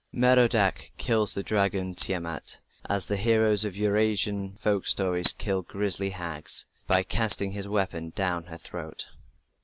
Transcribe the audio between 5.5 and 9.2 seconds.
grisly hags, by casting his weapon down her throat.